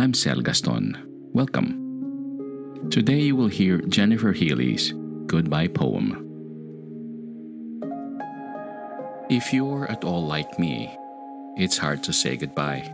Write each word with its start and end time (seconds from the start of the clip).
I'm 0.00 0.14
Sel 0.14 0.40
Gaston. 0.40 0.96
Welcome. 1.34 2.88
Today 2.90 3.20
you 3.20 3.36
will 3.36 3.48
hear 3.48 3.82
Jennifer 3.82 4.32
Healy's 4.32 4.94
Goodbye 5.26 5.68
Poem. 5.68 6.16
If 9.28 9.52
you're 9.52 9.84
at 9.90 10.02
all 10.02 10.24
like 10.24 10.58
me, 10.58 10.90
it's 11.58 11.76
hard 11.76 12.02
to 12.04 12.14
say 12.14 12.38
goodbye. 12.38 12.90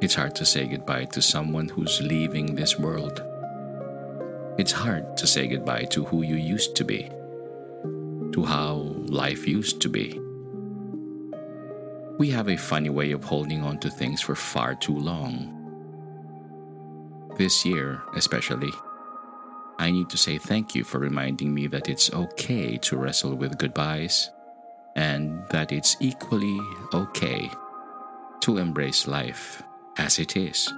It's 0.00 0.16
hard 0.16 0.34
to 0.34 0.44
say 0.44 0.66
goodbye 0.66 1.04
to 1.12 1.22
someone 1.22 1.68
who's 1.68 2.02
leaving 2.02 2.56
this 2.56 2.76
world. 2.76 3.22
It's 4.58 4.72
hard 4.72 5.16
to 5.16 5.28
say 5.28 5.46
goodbye 5.46 5.84
to 5.92 6.02
who 6.06 6.22
you 6.22 6.34
used 6.34 6.74
to 6.74 6.84
be, 6.84 7.08
to 8.32 8.44
how 8.44 8.96
life 9.06 9.46
used 9.46 9.80
to 9.82 9.88
be. 9.88 10.20
We 12.22 12.30
have 12.30 12.48
a 12.48 12.56
funny 12.56 12.88
way 12.88 13.10
of 13.10 13.24
holding 13.24 13.64
on 13.64 13.80
to 13.80 13.90
things 13.90 14.20
for 14.20 14.36
far 14.36 14.76
too 14.76 14.96
long. 14.96 15.58
This 17.36 17.66
year, 17.66 18.00
especially, 18.14 18.70
I 19.80 19.90
need 19.90 20.08
to 20.10 20.16
say 20.16 20.38
thank 20.38 20.72
you 20.72 20.84
for 20.84 21.00
reminding 21.00 21.52
me 21.52 21.66
that 21.66 21.88
it's 21.88 22.12
okay 22.12 22.78
to 22.78 22.96
wrestle 22.96 23.34
with 23.34 23.58
goodbyes 23.58 24.30
and 24.94 25.42
that 25.48 25.72
it's 25.72 25.96
equally 25.98 26.60
okay 26.94 27.50
to 28.42 28.58
embrace 28.58 29.08
life 29.08 29.60
as 29.98 30.20
it 30.20 30.36
is. 30.36 30.72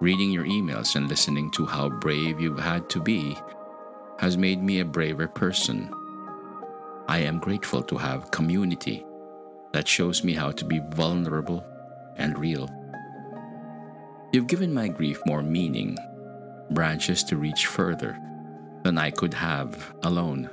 Reading 0.00 0.32
your 0.32 0.46
emails 0.46 0.96
and 0.96 1.08
listening 1.08 1.52
to 1.52 1.66
how 1.66 1.88
brave 1.88 2.40
you've 2.40 2.58
had 2.58 2.90
to 2.90 3.00
be 3.00 3.38
has 4.18 4.36
made 4.36 4.60
me 4.60 4.80
a 4.80 4.84
braver 4.84 5.28
person. 5.28 5.88
I 7.06 7.18
am 7.18 7.38
grateful 7.38 7.82
to 7.82 7.96
have 7.98 8.30
community 8.30 9.04
that 9.72 9.86
shows 9.86 10.24
me 10.24 10.32
how 10.32 10.52
to 10.52 10.64
be 10.64 10.80
vulnerable 10.90 11.64
and 12.16 12.38
real. 12.38 12.70
You've 14.32 14.46
given 14.46 14.72
my 14.72 14.88
grief 14.88 15.20
more 15.26 15.42
meaning, 15.42 15.98
branches 16.70 17.22
to 17.24 17.36
reach 17.36 17.66
further 17.66 18.18
than 18.84 18.98
I 18.98 19.10
could 19.10 19.34
have 19.34 19.94
alone. 20.02 20.48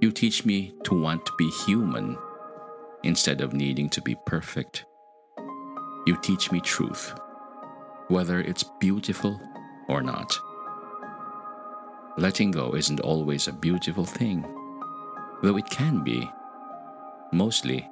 You 0.00 0.10
teach 0.10 0.44
me 0.44 0.74
to 0.84 1.00
want 1.00 1.26
to 1.26 1.32
be 1.36 1.50
human 1.66 2.16
instead 3.02 3.40
of 3.40 3.52
needing 3.52 3.88
to 3.90 4.00
be 4.00 4.16
perfect. 4.26 4.84
You 6.06 6.16
teach 6.22 6.50
me 6.50 6.60
truth, 6.60 7.12
whether 8.08 8.40
it's 8.40 8.64
beautiful 8.80 9.40
or 9.88 10.02
not. 10.02 10.38
Letting 12.18 12.50
go 12.50 12.74
isn't 12.74 13.00
always 13.00 13.48
a 13.48 13.52
beautiful 13.52 14.04
thing, 14.04 14.44
though 15.42 15.56
it 15.56 15.68
can 15.70 16.02
be. 16.02 16.30
Mostly, 17.32 17.88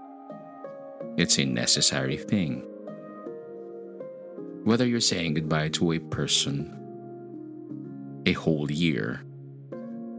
it's 1.17 1.39
a 1.39 1.45
necessary 1.45 2.17
thing. 2.17 2.65
Whether 4.65 4.87
you're 4.87 5.01
saying 5.01 5.35
goodbye 5.35 5.69
to 5.71 5.93
a 5.93 5.99
person, 5.99 6.81
a 8.27 8.33
whole 8.33 8.71
year, 8.71 9.23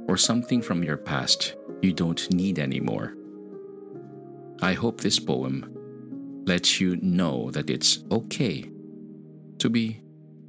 or 0.07 0.18
something 0.18 0.62
from 0.62 0.83
your 0.83 0.98
past 0.98 1.56
you 1.81 1.94
don't 1.94 2.31
need 2.33 2.60
anymore. 2.60 3.16
I 4.62 4.74
hope 4.74 5.01
this 5.01 5.19
poem 5.19 5.71
lets 6.45 6.80
you 6.80 6.95
know 6.98 7.51
that 7.51 7.69
it's 7.69 8.04
okay 8.12 8.69
to 9.60 9.69
be 9.69 10.01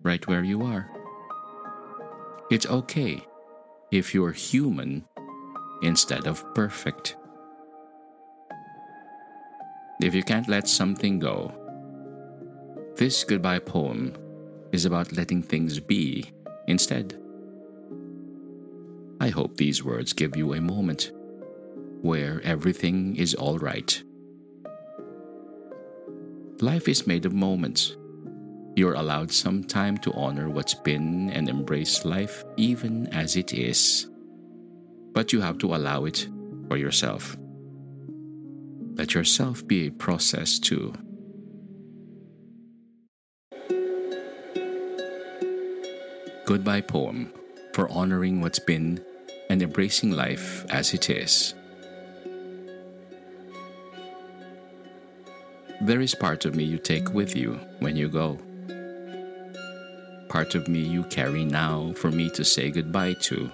right 0.03 0.27
where 0.27 0.45
you 0.45 0.63
are. 0.63 0.91
It's 2.51 2.67
okay 2.67 3.27
if 3.91 4.15
you're 4.15 4.33
human 4.33 5.05
instead 5.83 6.27
of 6.27 6.45
perfect. 6.55 7.17
If 10.01 10.15
you 10.15 10.23
can't 10.23 10.49
let 10.49 10.69
something 10.69 11.19
go, 11.19 11.53
This 12.97 13.25
goodbye 13.25 13.59
poem 13.59 14.15
is 14.73 14.87
about 14.87 15.13
letting 15.13 15.43
things 15.43 15.79
be 15.79 16.33
instead. 16.67 17.21
I 19.21 19.29
hope 19.29 19.57
these 19.59 19.85
words 19.85 20.15
give 20.15 20.35
you 20.35 20.55
a 20.55 20.63
moment 20.63 21.13
where 22.01 22.41
everything 22.43 23.17
is 23.17 23.35
all 23.35 23.59
right. 23.59 24.03
Life 26.63 26.89
is 26.89 27.07
made 27.07 27.27
of 27.27 27.35
moments. 27.35 27.99
You're 28.77 28.95
allowed 28.95 29.31
some 29.31 29.63
time 29.63 29.99
to 29.99 30.13
honor 30.15 30.49
what's 30.49 30.75
been 30.75 31.29
and 31.29 31.51
embrace 31.51 32.07
life 32.07 32.45
even 32.57 33.09
as 33.09 33.37
it 33.37 33.53
is. 33.53 34.09
But 35.17 35.33
you 35.33 35.41
have 35.41 35.57
to 35.61 35.75
allow 35.75 36.05
it 36.05 36.29
for 36.69 36.77
yourself. 36.77 37.39
Let 38.97 39.15
yourself 39.15 39.67
be 39.67 39.87
a 39.87 39.91
process 39.91 40.59
too. 40.59 40.93
Goodbye 46.45 46.83
poem 46.83 47.33
for 47.73 47.89
honoring 47.89 48.43
what's 48.43 48.59
been 48.59 49.03
and 49.49 49.63
embracing 49.63 50.11
life 50.11 50.67
as 50.69 50.93
it 50.93 51.09
is. 51.09 51.55
There 55.81 56.03
is 56.03 56.15
part 56.15 56.45
of 56.45 56.55
me 56.55 56.65
you 56.65 56.77
take 56.77 57.15
with 57.15 57.35
you 57.35 57.59
when 57.79 57.97
you 57.97 58.11
go. 58.11 58.39
Part 60.29 60.55
of 60.55 60.69
me 60.69 60.81
you 60.81 61.05
carry 61.05 61.47
now 61.47 61.95
for 61.97 62.11
me 62.11 62.29
to 62.31 62.45
say 62.45 62.71
goodbye 62.71 63.15
to. 63.15 63.51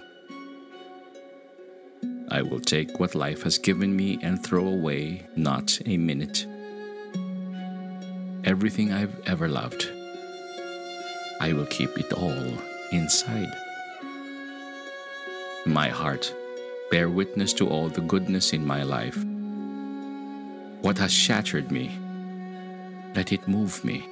I 2.32 2.40
will 2.40 2.60
take 2.60 2.98
what 2.98 3.14
life 3.14 3.42
has 3.42 3.58
given 3.58 3.94
me 3.94 4.18
and 4.22 4.42
throw 4.42 4.66
away 4.66 5.26
not 5.36 5.78
a 5.84 5.98
minute. 5.98 6.46
Everything 8.42 8.90
I've 8.90 9.14
ever 9.26 9.48
loved, 9.50 9.86
I 11.42 11.52
will 11.52 11.66
keep 11.66 11.98
it 11.98 12.10
all 12.14 12.54
inside. 12.90 13.52
My 15.66 15.90
heart, 15.90 16.34
bear 16.90 17.10
witness 17.10 17.52
to 17.52 17.68
all 17.68 17.90
the 17.90 18.00
goodness 18.00 18.54
in 18.54 18.66
my 18.66 18.82
life. 18.82 19.22
What 20.80 20.96
has 20.96 21.12
shattered 21.12 21.70
me, 21.70 21.90
let 23.14 23.30
it 23.30 23.46
move 23.46 23.84
me. 23.84 24.08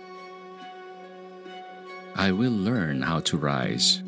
I 2.16 2.32
will 2.32 2.52
learn 2.52 3.00
how 3.00 3.20
to 3.20 3.38
rise. 3.38 4.02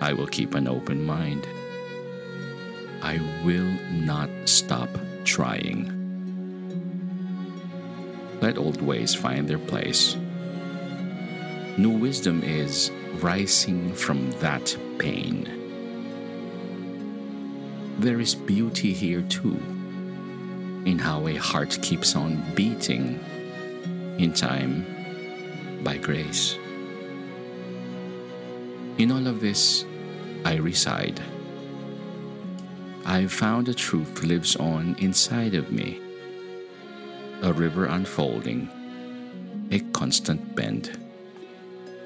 I 0.00 0.12
will 0.12 0.26
keep 0.26 0.56
an 0.56 0.66
open 0.66 1.04
mind. 1.04 1.46
I 3.04 3.20
will 3.44 3.70
not 3.92 4.30
stop 4.46 4.88
trying. 5.24 5.92
Let 8.40 8.56
old 8.56 8.80
ways 8.80 9.14
find 9.14 9.46
their 9.46 9.58
place. 9.58 10.16
New 11.76 11.90
wisdom 11.90 12.42
is 12.42 12.90
rising 13.20 13.92
from 13.92 14.30
that 14.40 14.74
pain. 14.98 15.44
There 17.98 18.20
is 18.20 18.34
beauty 18.34 18.94
here 18.94 19.20
too, 19.20 19.60
in 20.86 20.98
how 20.98 21.26
a 21.26 21.34
heart 21.34 21.78
keeps 21.82 22.16
on 22.16 22.42
beating 22.54 23.20
in 24.18 24.32
time 24.32 24.86
by 25.84 25.98
grace. 25.98 26.56
In 28.96 29.12
all 29.12 29.26
of 29.26 29.42
this, 29.42 29.84
I 30.46 30.54
reside. 30.54 31.20
I've 33.06 33.32
found 33.32 33.66
the 33.66 33.74
truth 33.74 34.22
lives 34.24 34.56
on 34.56 34.96
inside 34.98 35.54
of 35.54 35.70
me, 35.70 36.00
a 37.42 37.52
river 37.52 37.84
unfolding, 37.84 38.70
a 39.70 39.80
constant 39.92 40.54
bend, 40.54 40.98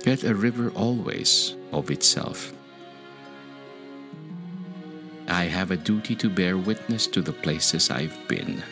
yet 0.05 0.25
a 0.25 0.35
river 0.35 0.71
always 0.75 1.55
of 1.73 1.91
itself. 1.93 2.53
I 5.29 5.45
have 5.45 5.71
a 5.71 5.77
duty 5.77 6.17
to 6.17 6.29
bear 6.29 6.57
witness 6.57 7.07
to 7.09 7.23
the 7.23 7.33
places 7.33 7.91
I've 7.91 8.17
been. 8.27 8.63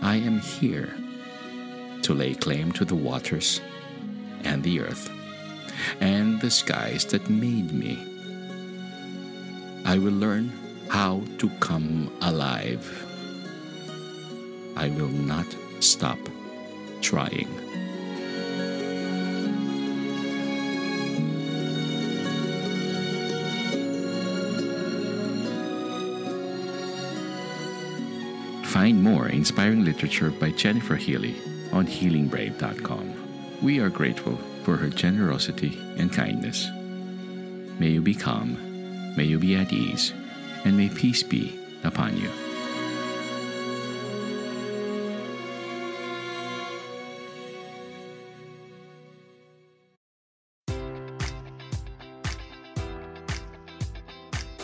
I 0.00 0.16
am 0.16 0.38
here 0.38 0.94
to 2.02 2.14
lay 2.14 2.34
claim 2.34 2.70
to 2.72 2.84
the 2.84 2.94
waters 2.94 3.60
and 4.44 4.62
the 4.62 4.80
earth 4.80 5.10
and 6.00 6.40
the 6.40 6.50
skies 6.50 7.04
that 7.06 7.30
made 7.30 7.72
me. 7.72 8.11
I 9.92 9.98
will 9.98 10.14
learn 10.14 10.50
how 10.88 11.20
to 11.36 11.50
come 11.60 12.10
alive. 12.22 12.80
I 14.74 14.88
will 14.88 15.10
not 15.10 15.44
stop 15.80 16.18
trying. 17.02 17.46
Find 28.64 29.02
more 29.02 29.28
inspiring 29.28 29.84
literature 29.84 30.30
by 30.30 30.52
Jennifer 30.52 30.96
Healy 30.96 31.36
on 31.70 31.86
healingbrave.com. 31.86 33.60
We 33.60 33.78
are 33.80 33.90
grateful 33.90 34.38
for 34.64 34.78
her 34.78 34.88
generosity 34.88 35.78
and 35.98 36.10
kindness. 36.10 36.66
May 37.78 37.90
you 37.90 38.00
be 38.00 38.14
calm, 38.14 38.71
may 39.16 39.24
you 39.24 39.38
be 39.38 39.56
at 39.56 39.72
ease, 39.72 40.12
and 40.64 40.76
may 40.76 40.88
peace 40.88 41.22
be 41.22 41.58
upon 41.84 42.16
you. 42.16 42.41